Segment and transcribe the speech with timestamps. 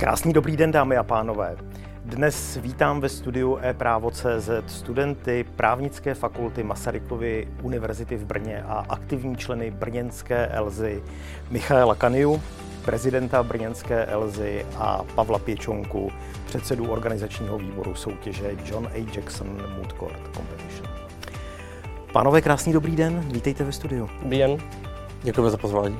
[0.00, 1.56] Krásný dobrý den, dámy a pánové.
[2.04, 9.70] Dnes vítám ve studiu e-právo.cz studenty právnické fakulty Masarykovy univerzity v Brně a aktivní členy
[9.70, 11.02] brněnské Elzy
[11.50, 12.42] Michaela Kaniu,
[12.84, 16.10] prezidenta brněnské Elzy a Pavla Pěčonku,
[16.46, 19.06] předsedu organizačního výboru soutěže John A.
[19.14, 20.88] Jackson Mood Court Competition.
[22.12, 24.10] Pánové, krásný dobrý den, vítejte ve studiu.
[24.22, 24.56] Dobrý den.
[25.22, 25.98] Děkujeme za pozvání.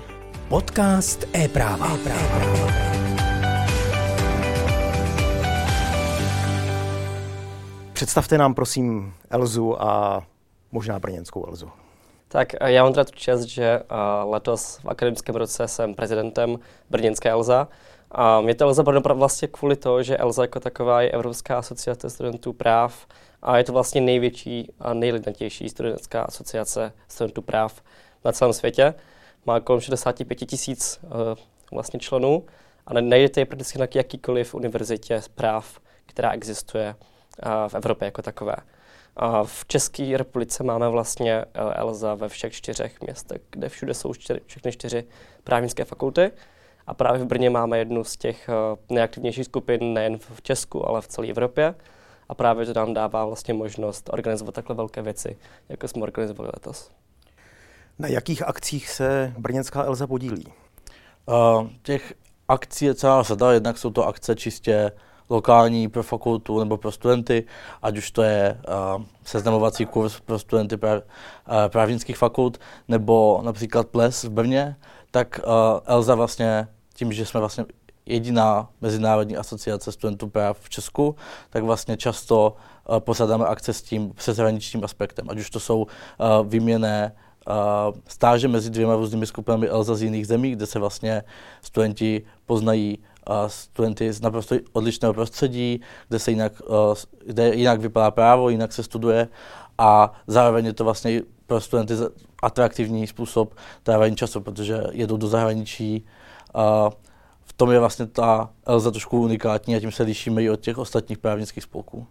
[0.48, 1.86] Podcast e-práva.
[1.94, 2.79] e-práva.
[8.00, 10.22] Představte nám prosím Elzu a
[10.72, 11.70] možná brněnskou Elzu.
[12.28, 13.80] Tak já mám teda tu čest, že
[14.24, 16.58] letos v akademickém roce jsem prezidentem
[16.90, 17.68] brněnské Elza.
[18.10, 22.10] A mě to Elza Brno vlastně kvůli toho, že Elza jako taková je Evropská asociace
[22.10, 23.06] studentů práv
[23.42, 27.82] a je to vlastně největší a nejlidnatější studentská asociace studentů práv
[28.24, 28.94] na celém světě.
[29.46, 31.10] Má kolem 65 tisíc uh,
[31.72, 32.44] vlastně členů
[32.86, 36.94] a najdete je prakticky na jakýkoliv univerzitě práv, která existuje
[37.68, 38.56] v Evropě jako takové.
[39.16, 44.14] A v České republice máme vlastně eh, ELSA ve všech čtyřech městech, kde všude jsou
[44.14, 45.04] čtyři, všechny čtyři
[45.44, 46.30] právnické fakulty.
[46.86, 51.00] A právě v Brně máme jednu z těch eh, nejaktivnějších skupin nejen v Česku, ale
[51.00, 51.74] v celé Evropě.
[52.28, 56.90] A právě to nám dává vlastně možnost organizovat takhle velké věci, jako jsme organizovali letos.
[57.98, 60.46] Na jakých akcích se brněnská Elza podílí?
[61.26, 62.14] Uh, těch
[62.48, 64.92] akcí je celá řada, jednak jsou to akce čistě
[65.30, 67.44] lokální pro fakultu nebo pro studenty,
[67.82, 68.60] ať už to je
[68.96, 71.02] uh, seznamovací kurz pro studenty pra, uh,
[71.68, 72.58] právnických fakult,
[72.88, 74.76] nebo například ples v Brně,
[75.10, 75.52] tak uh,
[75.84, 77.64] Elza vlastně tím, že jsme vlastně
[78.06, 81.16] jediná mezinárodní asociace studentů práv v Česku,
[81.50, 82.56] tak vlastně často
[82.88, 85.86] uh, posadáme akce s tím přeshraničním aspektem, ať už to jsou uh,
[86.46, 87.12] výměné
[87.48, 87.54] uh,
[88.08, 91.22] stáže mezi dvěma různými skupinami Elza z jiných zemí, kde se vlastně
[91.62, 92.98] studenti poznají
[93.46, 96.94] studenty z naprosto odlišného prostředí, kde se jinak, eh,
[97.26, 99.28] kde jinak vypadá právo, jinak se studuje
[99.78, 101.94] a zároveň je to vlastně pro studenty
[102.42, 106.06] atraktivní způsob trávení času, protože jedou do zahraničí.
[106.54, 106.90] A
[107.44, 110.78] v tom je vlastně ta Elza trošku unikátní a tím se lišíme i od těch
[110.78, 112.06] ostatních právnických spolků.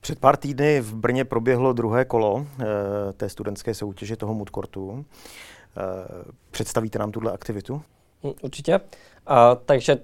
[0.00, 5.04] Před pár týdny v Brně proběhlo druhé kolo e, té studentské soutěže toho Moodcourtu.
[5.04, 5.04] E,
[6.50, 7.82] představíte nám tuhle aktivitu?
[8.24, 8.80] Hm, určitě.
[9.26, 9.98] A, takže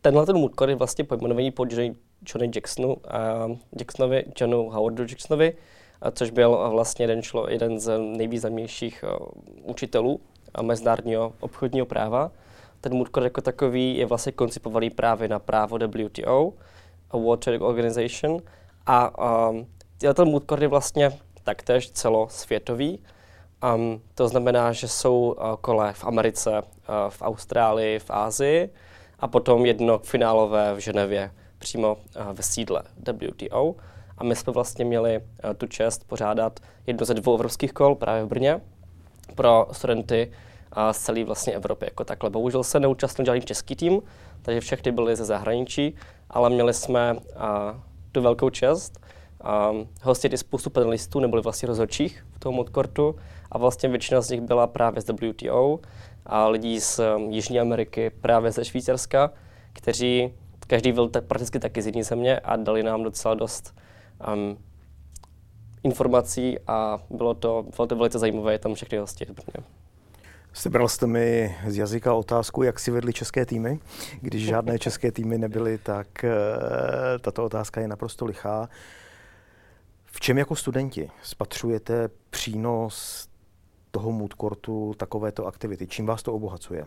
[0.00, 1.94] tenhle ten moodcore je vlastně pojmenovaný po Johnny,
[2.28, 3.48] Johnny Jacksonu, a
[3.78, 5.56] Jacksonovi, Johnu Howardu Jacksonovi,
[6.00, 9.26] a což byl vlastně jeden, člo, jeden z nejvýznamnějších uh,
[9.62, 10.20] učitelů
[10.62, 12.30] mezinárodního obchodního práva.
[12.80, 16.52] Ten moodcore jako takový je vlastně koncipovaný právě na právo WTO,
[17.10, 18.40] a World Trade Organization.
[18.86, 19.18] A
[19.50, 19.66] um,
[20.14, 22.98] ten moodcore je vlastně taktéž celosvětový.
[23.64, 26.64] Um, to znamená, že jsou uh, kole v Americe, uh,
[27.08, 28.70] v Austrálii, v Ázii
[29.18, 33.74] a potom jedno finálové v Ženevě přímo uh, ve sídle WTO.
[34.18, 38.24] A my jsme vlastně měli uh, tu čest pořádat jedno ze dvou evropských kol právě
[38.24, 38.60] v Brně
[39.34, 40.32] pro studenty
[40.76, 42.30] uh, z celé vlastně Evropy jako takhle.
[42.30, 44.02] Bohužel se neúčastnil žádný český tým,
[44.42, 45.94] takže všechny byly ze zahraničí,
[46.30, 47.20] ale měli jsme uh,
[48.12, 49.00] tu velkou čest
[49.70, 53.16] um, hostit i spoustu panelistů, neboli vlastně rozhodčích tom modkortu
[53.52, 55.80] a vlastně většina z nich byla právě z WTO
[56.26, 59.30] a lidí z um, Jižní Ameriky, právě ze Švýcarska,
[59.72, 60.32] kteří
[60.66, 63.74] každý byl tak prakticky taky z jiné země a dali nám docela dost
[64.34, 64.58] um,
[65.82, 69.26] informací a bylo to, bylo to velice zajímavé, tam všechny hosti.
[70.52, 73.78] Sebral jste mi z jazyka otázku, jak si vedli české týmy.
[74.20, 76.30] Když žádné české týmy nebyly, tak uh,
[77.20, 78.68] tato otázka je naprosto lichá.
[80.14, 83.26] V čem jako studenti spatřujete přínos
[83.90, 85.86] toho mood courtu, takovéto aktivity?
[85.86, 86.84] Čím vás to obohacuje?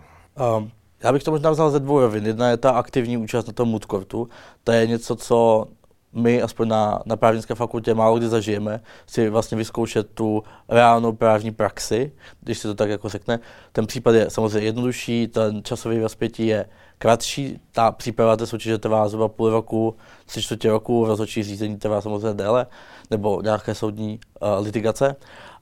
[0.57, 0.71] Um,
[1.03, 2.25] já bych to možná vzal ze dvou rovin.
[2.25, 4.29] Jedna je ta aktivní účast na tom mood courtu.
[4.63, 5.67] To je něco, co
[6.13, 11.51] my, aspoň na, na právnické fakultě, málo kdy zažijeme, si vlastně vyzkoušet tu reálnou právní
[11.51, 13.39] praxi, když se to tak jako řekne.
[13.71, 16.65] Ten případ je samozřejmě jednodušší, ten časový rozpětí je
[16.97, 19.95] kratší, ta příprava té soutěže trvá zhruba půl roku,
[20.25, 22.67] tři čtvrtě roku, rozhodčí řízení trvá samozřejmě déle,
[23.11, 25.15] nebo nějaké soudní uh, litigace,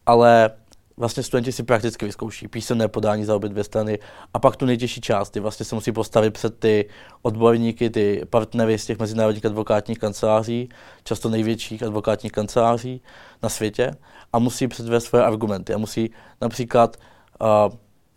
[0.05, 0.51] ale
[0.97, 3.99] vlastně studenti si prakticky vyzkouší písemné podání za obě dvě strany
[4.33, 6.89] a pak tu nejtěžší část, kdy vlastně se musí postavit před ty
[7.21, 10.69] odborníky, ty partnery z těch mezinárodních advokátních kanceláří,
[11.03, 13.01] často největších advokátních kanceláří
[13.43, 13.91] na světě
[14.33, 15.73] a musí předvést své argumenty.
[15.73, 16.11] A musí
[16.41, 16.97] například
[17.41, 17.75] uh,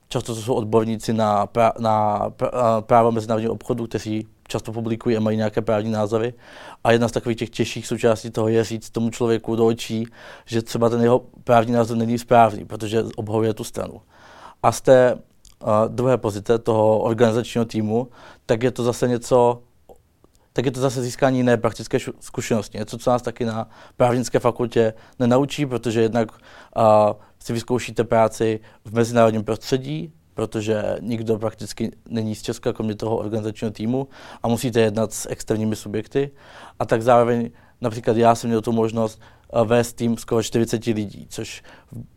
[0.08, 5.20] často to jsou odborníci na, pra, na pra, právo mezinárodního obchodu, kteří často publikují a
[5.20, 6.34] mají nějaké právní názory.
[6.84, 10.06] A jedna z takových těch těžších součástí toho je říct tomu člověku do očí,
[10.46, 14.00] že třeba ten jeho právní názor není správný, protože obhajuje tu stranu.
[14.62, 18.08] A z té uh, druhé pozice toho organizačního týmu,
[18.46, 19.62] tak je to zase něco
[20.52, 22.78] tak je to zase získání jiné praktické zkušenosti.
[22.78, 26.82] Něco, co nás taky na právnické fakultě nenaučí, protože jednak uh,
[27.38, 33.70] si vyzkoušíte práci v mezinárodním prostředí, protože nikdo prakticky není z Česka, kromě toho organizačního
[33.70, 34.08] týmu
[34.42, 36.30] a musíte jednat s externími subjekty.
[36.78, 37.50] A tak zároveň
[37.80, 39.20] například já jsem měl tu možnost
[39.52, 41.62] uh, vést tým skoro 40 lidí, což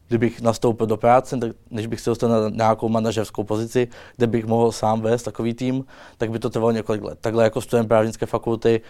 [0.08, 3.88] kdybych nastoupil do práce, tak než bych se dostal na nějakou manažerskou pozici,
[4.18, 5.86] kde bych mohl sám vést takový tým,
[6.18, 7.18] tak by to trvalo několik let.
[7.22, 8.82] Takhle jako student právnické fakulty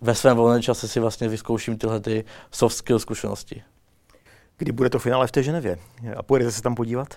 [0.00, 3.62] ve svém volném čase si vlastně vyzkouším tyhle ty soft skill zkušenosti.
[4.56, 5.78] Kdy bude to finále v té Ženevě?
[6.16, 7.14] A pojedete se tam podívat?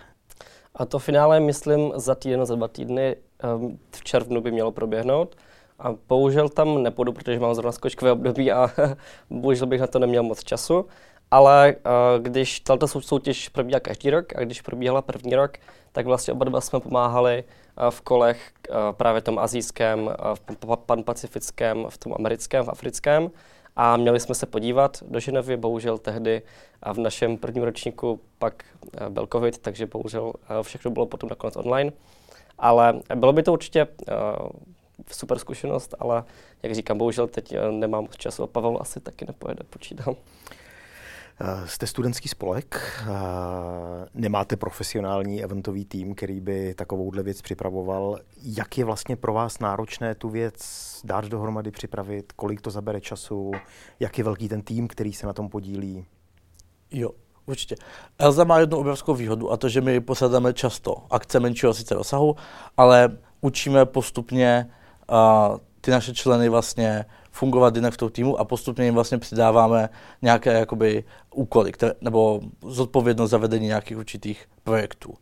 [0.75, 3.15] A to finále, myslím, za týden, za dva týdny
[3.55, 5.35] um, v červnu by mělo proběhnout.
[5.79, 8.69] A bohužel tam nepůjdu, protože mám zrovna skočkové období a
[9.29, 10.85] bohužel bych na to neměl moc času.
[11.31, 15.57] Ale uh, když tato soutěž probíhá každý rok a když probíhala první rok,
[15.91, 20.75] tak vlastně oba dva jsme pomáhali uh, v kolech uh, právě tom azijském, uh, v
[20.85, 23.31] panpacifickém, v tom americkém, v africkém.
[23.75, 26.41] A měli jsme se podívat do Ženevy, bohužel tehdy
[26.81, 28.63] a v našem prvním ročníku pak
[29.09, 31.91] byl covid, takže bohužel všechno bylo potom nakonec online.
[32.57, 33.87] Ale bylo by to určitě
[35.11, 36.23] super zkušenost, ale
[36.63, 40.15] jak říkám, bohužel teď nemám času a Pavel asi taky nepojede, počítám.
[41.41, 43.09] Eh, jste studentský spolek, eh,
[44.13, 48.19] nemáte profesionální eventový tým, který by takovouhle věc připravoval.
[48.43, 50.55] Jak je vlastně pro vás náročné tu věc
[51.03, 53.51] dát dohromady, připravit, kolik to zabere času,
[53.99, 56.05] jak je velký ten tým, který se na tom podílí?
[56.91, 57.09] Jo,
[57.45, 57.75] Určitě.
[58.19, 62.35] Elza má jednu obrovskou výhodu a to, že my posadáme často akce menšího sice rozsahu,
[62.77, 64.69] ale učíme postupně
[65.11, 69.89] uh, ty naše členy vlastně fungovat jinak v tom týmu a postupně jim vlastně přidáváme
[70.21, 71.03] nějaké jakoby
[71.33, 75.13] úkoly, které, nebo zodpovědnost za vedení nějakých určitých projektů.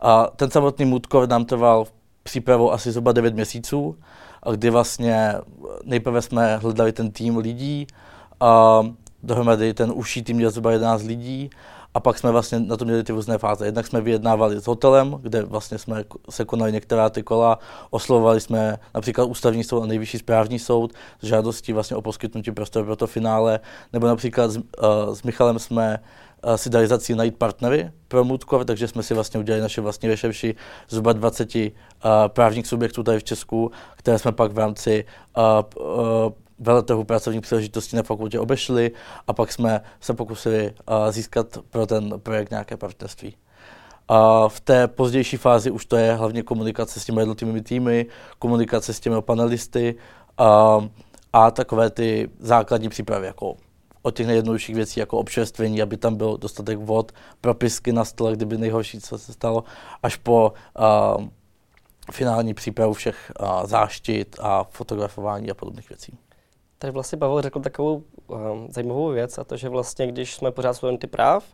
[0.00, 1.86] A ten samotný Moodcore nám trval
[2.22, 3.96] přípravou asi zhruba 9 měsíců,
[4.52, 5.34] kdy vlastně
[5.84, 7.86] nejprve jsme hledali ten tým lidí,
[8.40, 8.82] a
[9.22, 11.50] dohromady ten užší tým měl zhruba 11 lidí
[11.98, 13.66] a pak jsme vlastně na to měli ty různé fáze.
[13.66, 17.58] Jednak jsme vyjednávali s hotelem, kde vlastně jsme se konali některá ty kola,
[17.90, 20.92] oslovovali jsme například ústavní soud a nejvyšší správní soud
[21.22, 23.60] s žádostí vlastně o poskytnutí prostoru pro to finále,
[23.92, 24.62] nebo například s, uh,
[25.12, 25.98] s Michalem jsme
[26.44, 29.80] uh, si dali za cíl najít partnery pro Moodcore, takže jsme si vlastně udělali naše
[29.80, 30.54] vlastní rešerši
[30.88, 31.70] zhruba 20 uh,
[32.26, 35.04] právních subjektů tady v Česku, které jsme pak v rámci
[35.36, 38.90] uh, uh, veletrhu pracovních příležitostí na fakultě obešli
[39.26, 43.36] a pak jsme se pokusili uh, získat pro ten projekt nějaké partnerství.
[44.08, 48.06] A v té pozdější fázi už to je hlavně komunikace s těmi jednotlivými týmy,
[48.38, 49.94] komunikace s těmi panelisty
[50.38, 50.78] a,
[51.32, 53.56] a takové ty základní přípravy, jako
[54.02, 58.58] od těch nejjednodušších věcí, jako občerstvení, aby tam byl dostatek vod, propisky na stole, kdyby
[58.58, 59.64] nejhorší, co se stalo,
[60.02, 61.16] až po a,
[62.12, 66.18] finální přípravu všech a, záštit a fotografování a podobných věcí.
[66.78, 70.74] Tady vlastně Pavel řekl takovou um, zajímavou věc a to, že vlastně, když jsme pořád
[70.74, 71.44] studenty práv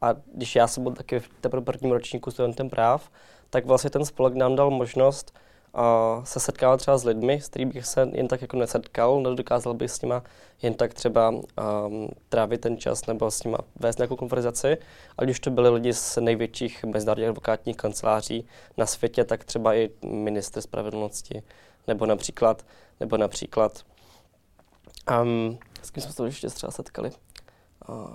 [0.00, 3.10] a když já jsem byl taky v teprve prvním ročníku studentem práv,
[3.50, 5.34] tak vlastně ten spolek nám dal možnost
[5.72, 9.74] uh, se setkávat třeba s lidmi, s kterými bych se jen tak jako nesetkal, nedokázal
[9.74, 10.22] bych s nima
[10.62, 14.78] jen tak třeba um, trávit ten čas nebo s nima vést nějakou konverzaci.
[15.18, 19.90] A když to byli lidi z největších mezinárodních advokátních kanceláří na světě, tak třeba i
[20.06, 21.42] minister spravedlnosti,
[21.88, 22.66] nebo například,
[23.00, 23.82] nebo například
[25.22, 27.10] Um, s kým jsme se to ještě třeba setkali?
[27.88, 28.06] Uh,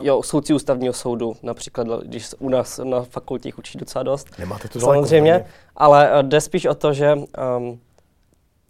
[0.00, 4.38] jo, soudci ústavního soudu, například, když u nás na fakultě učí docela dost.
[4.38, 7.80] Nemáte to Samozřejmě, daleko, ale uh, jde spíš o to, že um,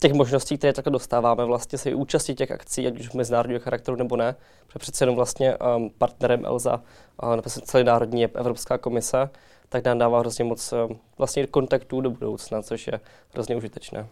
[0.01, 4.17] těch možností, které takhle dostáváme, vlastně se účastí těch akcí, ať už mezinárodního charakteru nebo
[4.17, 4.37] ne,
[4.67, 6.83] protože přece jenom vlastně um, partnerem ELSA,
[7.23, 9.31] uh, nebo celý národní je Evropská komise,
[9.69, 13.01] tak nám dává hrozně moc uh, vlastně kontaktů do budoucna, což je
[13.35, 14.07] hrozně užitečné.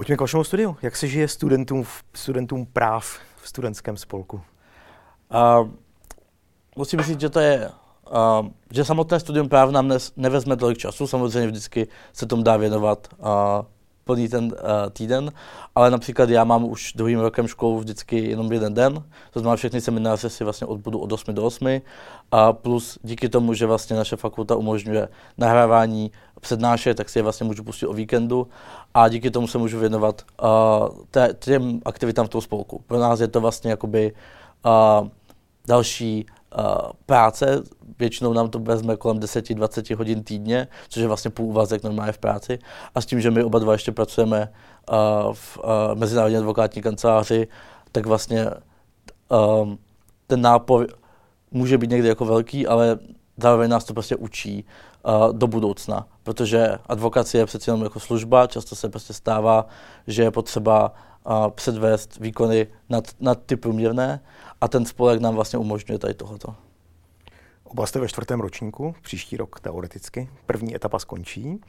[0.00, 0.76] Pojďme k vašemu studiu.
[0.82, 4.40] Jak se žije studentům, studentům práv v studentském spolku?
[5.60, 5.68] Uh,
[6.76, 7.70] musím říct, že to je,
[8.10, 12.56] uh, že samotné studium práv nám nes, nevezme tolik času, samozřejmě vždycky se tomu dá
[12.56, 13.26] věnovat uh,
[14.10, 15.32] plný ten uh, týden,
[15.74, 19.80] ale například já mám už druhým rokem školu vždycky jenom jeden den, to znamená všechny
[19.80, 21.80] semináře si vlastně odbudu od 8 do 8
[22.30, 27.46] a plus díky tomu, že vlastně naše fakulta umožňuje nahrávání přednášet, tak si je vlastně
[27.46, 28.48] můžu pustit o víkendu
[28.94, 30.48] a díky tomu se můžu věnovat uh,
[31.38, 32.82] těm aktivitám v tom spolku.
[32.86, 34.12] Pro nás je to vlastně jakoby
[34.66, 35.08] uh,
[35.68, 36.26] další
[37.06, 37.62] práce,
[37.98, 42.18] většinou nám to vezme kolem 10-20 hodin týdně, což je vlastně půl úvazek normálně v
[42.18, 42.58] práci.
[42.94, 44.52] A s tím, že my oba dva ještě pracujeme
[45.32, 45.58] v
[45.94, 47.48] mezinárodní advokátní kanceláři,
[47.92, 48.46] tak vlastně
[50.26, 50.86] ten nápor
[51.50, 52.98] může být někdy jako velký, ale
[53.36, 54.64] zároveň nás to prostě učí
[55.04, 59.66] uh, do budoucna, protože advokacie je přece jenom jako služba, často se prostě stává,
[60.06, 60.92] že je potřeba
[61.26, 64.20] uh, předvést výkony nad, nad ty průměrné
[64.60, 66.54] a ten spolek nám vlastně umožňuje tady tohoto.
[67.64, 70.28] Oba jste ve čtvrtém ročníku, příští rok teoreticky.
[70.46, 71.60] První etapa skončí.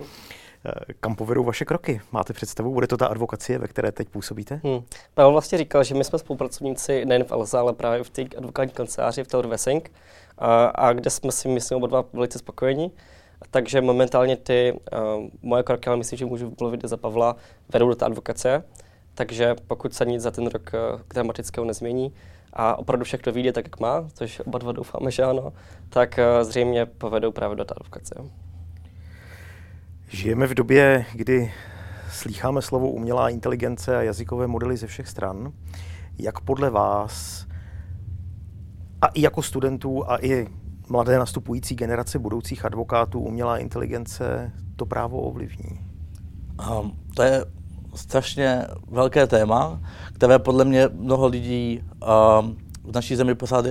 [0.66, 2.02] Eh, kam povedou vaše kroky?
[2.12, 2.74] Máte představu?
[2.74, 4.62] Bude to ta advokacie, ve které teď působíte?
[4.64, 4.84] Hmm.
[5.14, 8.74] Pavel vlastně říkal, že my jsme spolupracovníci nejen v Elze, ale právě v té advokátní
[8.74, 9.92] kanceláři v Taylor Wessing,
[10.38, 12.92] a, a kde jsme si, myslím, oba dva velice spokojení.
[13.52, 17.36] Takže momentálně ty uh, moje kroky, ale myslím, že můžu mluvit za Pavla,
[17.74, 18.64] vedou do té advokace.
[19.14, 22.14] Takže pokud se nic za ten rok uh, tematického nezmění
[22.54, 25.54] a opravdu všechno vyjde tak, jak má, což oba dva doufáme, že ano,
[25.90, 28.16] tak uh, zřejmě povedou právě do té advokace.
[30.08, 31.54] Žijeme v době, kdy
[32.12, 35.52] slýcháme slovo umělá inteligence a jazykové modely ze všech stran.
[36.20, 37.48] Jak podle vás
[39.02, 40.48] a i jako studentů a i
[40.90, 45.80] mladé nastupující generace budoucích advokátů umělá inteligence to právo ovlivní?
[46.72, 47.46] Um, to je
[47.96, 49.80] strašně velké téma,
[50.14, 53.66] které podle mě mnoho lidí um, v naší zemi pořád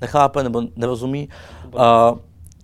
[0.00, 1.28] nechápe nebo nerozumí.
[1.74, 1.80] Uh,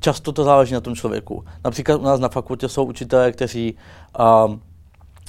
[0.00, 1.44] často to záleží na tom člověku.
[1.64, 3.76] Například u nás na fakultě jsou učitelé, kteří
[4.46, 4.60] um,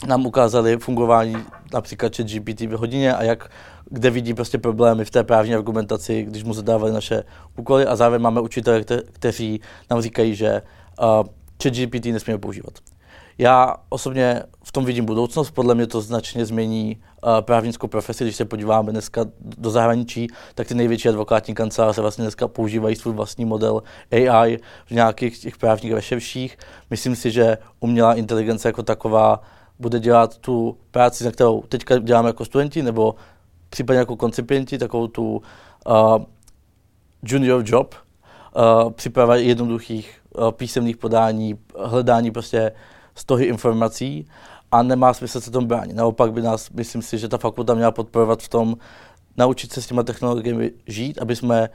[0.08, 1.36] nám ukázali fungování
[1.74, 3.50] například chat GPT v hodině a jak,
[3.90, 7.24] kde vidí prostě problémy v té právní argumentaci, když mu zadávali naše
[7.56, 10.62] úkoly a zároveň máme učitele, kte, kteří nám říkají, že
[11.02, 11.28] uh,
[11.64, 12.74] chat GPT nesmíme používat.
[13.38, 18.24] Já osobně v tom vidím budoucnost, podle mě to značně změní uh, právnickou profesi.
[18.24, 23.13] Když se podíváme dneska do zahraničí, tak ty největší advokátní kanceláře vlastně dneska používají svůj
[23.13, 26.58] vlastní model AI v nějakých těch právních rešerších.
[26.89, 29.41] Myslím si, že umělá inteligence jako taková
[29.79, 33.15] bude dělat tu práci, na kterou teďka děláme jako studenti, nebo
[33.70, 35.41] případně jako koncipienti, takovou tu
[35.88, 36.24] uh,
[37.24, 42.72] junior job, uh, příprava jednoduchých uh, písemných podání, hledání prostě
[43.18, 44.28] stohy informací
[44.72, 45.96] a nemá smysl se tomu bránit.
[45.96, 48.78] Naopak by nás, myslím si, že ta fakulta měla podporovat v tom,
[49.38, 51.70] naučit se s těma technologiemi žít, aby jsme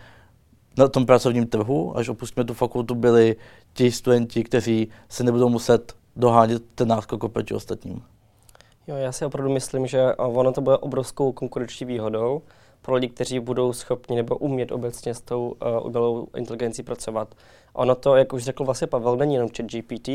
[0.79, 3.37] na tom pracovním trhu, až opustíme tu fakultu, byli
[3.73, 8.03] ti studenti, kteří se nebudou muset dohánět ten náskok oproti ostatním.
[8.87, 12.43] Jo, já si opravdu myslím, že ono to bude obrovskou konkurenční výhodou
[12.83, 17.35] pro lidi, kteří budou schopni nebo umět obecně s tou uh, umělou inteligencí pracovat.
[17.73, 20.09] Ono to, jak už řekl vlastně Pavel, není jenom chat GPT,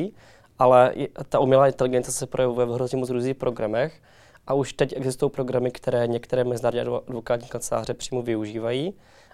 [0.60, 0.94] ale
[1.30, 4.02] ta umělá inteligence se projevuje v hrozně moc různých programech
[4.48, 8.94] a už teď existují programy, které některé mezinárodní advokátní kanceláře přímo využívají.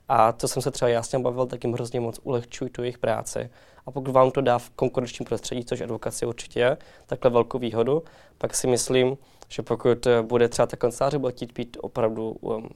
[0.09, 3.49] A to jsem se třeba tím bavil, tak jim hrozně moc ulehčují tu jejich práci.
[3.85, 8.03] A pokud vám to dá v konkurenčním prostředí, což advokace určitě je, takhle velkou výhodu,
[8.37, 9.17] pak si myslím,
[9.49, 12.69] že pokud bude třeba ta kanceláře bude chtít být opravdu um,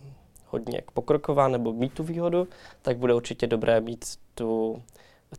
[0.46, 2.48] hodně pokroková nebo mít tu výhodu,
[2.82, 4.82] tak bude určitě dobré mít tu,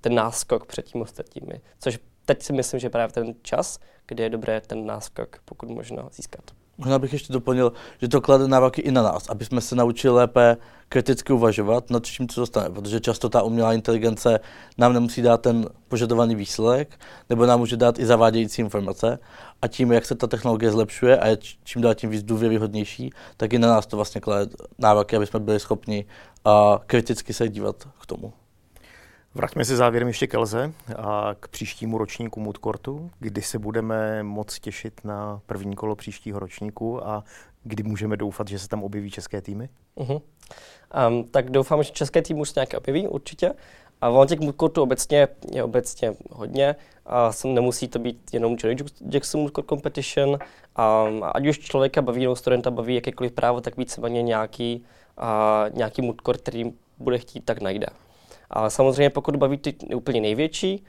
[0.01, 1.61] ten náskok před tím ostatními.
[1.79, 1.99] Což
[2.29, 6.43] teď si myslím, že právě ten čas, kdy je dobré ten náskok pokud možno získat.
[6.79, 10.15] Možná bych ještě doplnil, že to klade nároky i na nás, aby jsme se naučili
[10.15, 10.57] lépe
[10.89, 14.41] kriticky uvažovat nad čím, co dostane, protože často ta umělá inteligence
[14.79, 19.19] nám nemusí dát ten požadovaný výsledek, nebo nám může dát i zavádějící informace
[19.63, 23.53] a tím, jak se ta technologie zlepšuje a je čím dál tím víc důvěryhodnější, tak
[23.53, 24.47] i na nás to vlastně klade
[24.79, 26.05] nároky, aby jsme byli schopni
[26.47, 26.53] uh,
[26.87, 28.33] kriticky se dívat k tomu.
[29.35, 34.59] Vraťme se závěrem ještě k Elze a k příštímu ročníku Moodcourtu, kdy se budeme moc
[34.61, 37.25] těšit na první kolo příštího ročníku a
[37.65, 39.69] kdy můžeme doufat, že se tam objeví české týmy?
[39.97, 40.23] Uh-huh.
[41.09, 43.53] Um, tak doufám, že české týmy už se nějaké objeví, určitě.
[44.01, 46.77] A v těch Moodcourtů obecně je obecně hodně.
[47.07, 50.29] A sem nemusí to být jenom Johnny Jackson Moodcourt Competition.
[50.29, 54.85] Um, ať už člověka baví nebo studenta baví jakýkoliv právo, tak víceméně nějaký,
[55.19, 57.87] uh, nějaký Moodcourt, který bude chtít, tak najde.
[58.51, 60.85] Ale samozřejmě pokud baví ty úplně největší,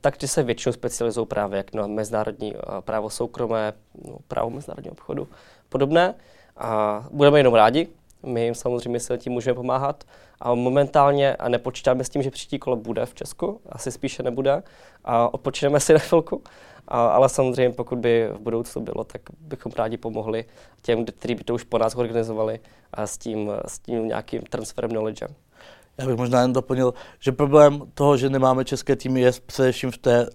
[0.00, 3.72] tak ty se většinou specializují právě jak na mezinárodní právo soukromé,
[4.08, 5.28] no, právo mezinárodního obchodu,
[5.68, 6.14] podobné.
[6.56, 7.88] A budeme jenom rádi,
[8.22, 10.04] my jim samozřejmě se tím můžeme pomáhat.
[10.40, 14.62] A momentálně a nepočítáme s tím, že příští kolo bude v Česku, asi spíše nebude.
[15.04, 16.42] A odpočineme si na chvilku.
[16.88, 20.44] A, ale samozřejmě, pokud by v budoucnu bylo, tak bychom rádi pomohli
[20.82, 22.60] těm, kteří by to už po nás organizovali
[22.92, 25.26] a s tím, s tím nějakým transferem knowledge.
[25.98, 29.98] Já bych možná jen doplnil, že problém toho, že nemáme české týmy, je především v
[29.98, 30.26] té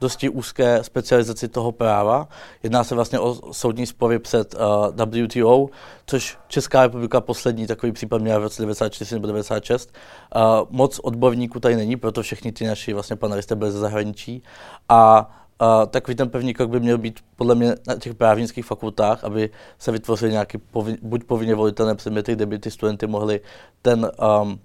[0.00, 2.28] dosti úzké specializaci toho práva.
[2.62, 5.68] Jedná se vlastně o soudní spory před uh, WTO,
[6.06, 9.92] což Česká republika poslední takový případ měla v roce 94 nebo 96.
[10.36, 14.42] Uh, moc odborníků tady není, proto všichni ty naši vlastně panelisté byli ze zahraničí.
[14.88, 15.30] A
[15.62, 19.50] Uh, takový ten první krok by měl být podle mě na těch právnických fakultách, aby
[19.78, 23.40] se vytvořily nějaké povin, buď povinně volitelné předměty, kde by ty studenty mohli
[23.82, 24.10] ten
[24.42, 24.60] um,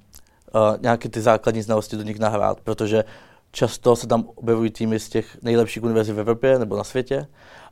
[0.81, 3.03] nějaké ty základní znalosti do nich nahrát, protože
[3.51, 7.27] často se tam objevují týmy z těch nejlepších univerzit v Evropě nebo na světě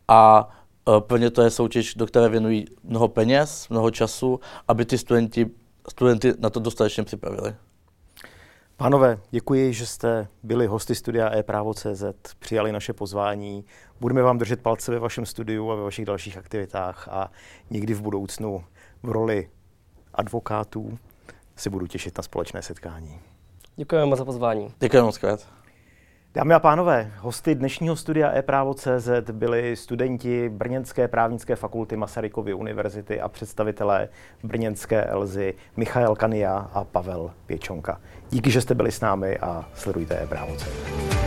[0.07, 0.49] a
[0.87, 4.97] uh, pro ně to je soutěž, do které věnují mnoho peněz, mnoho času, aby ty
[4.97, 5.49] studenti,
[5.89, 7.55] studenty na to dostatečně připravili.
[8.77, 12.03] Pánové, děkuji, že jste byli hosty studia e-právo.cz,
[12.39, 13.65] přijali naše pozvání.
[13.99, 17.31] Budeme vám držet palce ve vašem studiu a ve vašich dalších aktivitách a
[17.69, 18.63] někdy v budoucnu
[19.03, 19.49] v roli
[20.13, 20.97] advokátů
[21.59, 23.19] si budu těšit na společné setkání.
[23.75, 24.73] Děkujeme moc za pozvání.
[24.79, 25.47] Děkujeme moc krát.
[26.33, 33.29] Dámy a pánové, hosty dnešního studia e-právo.cz byli studenti Brněnské právnické fakulty Masarykovy univerzity a
[33.29, 34.09] představitelé
[34.43, 38.01] Brněnské Elzy Michael Kania a Pavel Pěčonka.
[38.29, 41.18] Díky, že jste byli s námi a sledujte e-právo.cz.